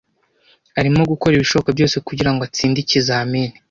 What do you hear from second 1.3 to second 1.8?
ibishoboka